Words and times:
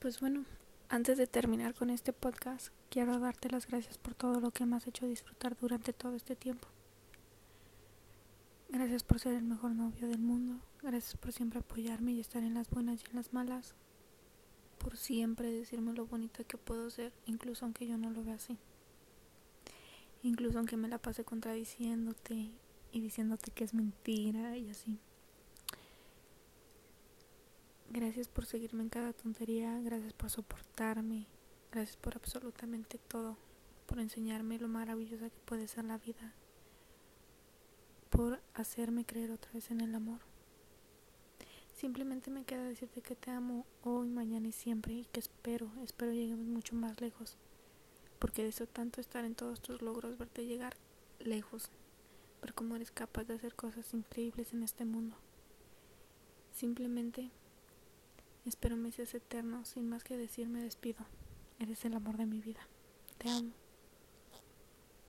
Pues 0.00 0.20
bueno, 0.20 0.44
antes 0.88 1.18
de 1.18 1.26
terminar 1.26 1.74
con 1.74 1.90
este 1.90 2.12
podcast, 2.12 2.68
quiero 2.88 3.18
darte 3.18 3.50
las 3.50 3.66
gracias 3.66 3.98
por 3.98 4.14
todo 4.14 4.38
lo 4.38 4.52
que 4.52 4.64
me 4.64 4.76
has 4.76 4.86
hecho 4.86 5.06
disfrutar 5.06 5.56
durante 5.56 5.92
todo 5.92 6.14
este 6.14 6.36
tiempo. 6.36 6.68
Gracias 8.68 9.02
por 9.02 9.18
ser 9.18 9.34
el 9.34 9.42
mejor 9.42 9.72
novio 9.72 10.06
del 10.06 10.20
mundo. 10.20 10.62
Gracias 10.82 11.16
por 11.16 11.32
siempre 11.32 11.58
apoyarme 11.58 12.12
y 12.12 12.20
estar 12.20 12.44
en 12.44 12.54
las 12.54 12.70
buenas 12.70 13.02
y 13.02 13.10
en 13.10 13.16
las 13.16 13.32
malas. 13.32 13.74
Por 14.78 14.96
siempre 14.96 15.50
decirme 15.50 15.92
lo 15.94 16.06
bonito 16.06 16.46
que 16.46 16.58
puedo 16.58 16.90
ser, 16.90 17.12
incluso 17.26 17.64
aunque 17.64 17.88
yo 17.88 17.98
no 17.98 18.10
lo 18.10 18.22
vea 18.22 18.36
así. 18.36 18.56
Incluso 20.22 20.58
aunque 20.58 20.76
me 20.76 20.86
la 20.86 20.98
pase 20.98 21.24
contradiciéndote 21.24 22.52
y 22.92 23.00
diciéndote 23.00 23.50
que 23.50 23.64
es 23.64 23.74
mentira 23.74 24.56
y 24.56 24.70
así. 24.70 25.00
Gracias 27.90 28.28
por 28.28 28.44
seguirme 28.44 28.82
en 28.82 28.90
cada 28.90 29.14
tontería, 29.14 29.80
gracias 29.80 30.12
por 30.12 30.28
soportarme, 30.28 31.26
gracias 31.72 31.96
por 31.96 32.16
absolutamente 32.16 32.98
todo, 32.98 33.38
por 33.86 33.98
enseñarme 33.98 34.58
lo 34.58 34.68
maravillosa 34.68 35.30
que 35.30 35.38
puede 35.46 35.66
ser 35.68 35.86
la 35.86 35.96
vida, 35.96 36.34
por 38.10 38.42
hacerme 38.52 39.06
creer 39.06 39.30
otra 39.30 39.50
vez 39.52 39.70
en 39.70 39.80
el 39.80 39.94
amor. 39.94 40.20
Simplemente 41.74 42.30
me 42.30 42.44
queda 42.44 42.64
decirte 42.64 43.00
que 43.00 43.16
te 43.16 43.30
amo 43.30 43.64
hoy, 43.82 44.10
mañana 44.10 44.48
y 44.48 44.52
siempre 44.52 44.92
y 44.92 45.04
que 45.06 45.20
espero, 45.20 45.70
espero 45.82 46.12
lleguemos 46.12 46.44
mucho 46.44 46.74
más 46.74 47.00
lejos, 47.00 47.38
porque 48.18 48.44
deseo 48.44 48.66
tanto 48.66 49.00
estar 49.00 49.24
en 49.24 49.34
todos 49.34 49.62
tus 49.62 49.80
logros, 49.80 50.18
verte 50.18 50.44
llegar 50.44 50.76
lejos, 51.20 51.70
ver 52.42 52.52
cómo 52.52 52.76
eres 52.76 52.90
capaz 52.90 53.24
de 53.24 53.34
hacer 53.34 53.54
cosas 53.54 53.94
increíbles 53.94 54.52
en 54.52 54.62
este 54.62 54.84
mundo. 54.84 55.16
Simplemente 56.52 57.30
Espero 58.48 58.76
me 58.76 58.90
seas 58.90 59.14
eterno. 59.14 59.64
Sin 59.64 59.88
más 59.88 60.04
que 60.04 60.16
decir, 60.16 60.48
me 60.48 60.62
despido. 60.62 61.04
Eres 61.58 61.84
el 61.84 61.94
amor 61.94 62.16
de 62.16 62.26
mi 62.26 62.40
vida. 62.40 62.60
Te 63.18 63.28
amo. 63.28 63.52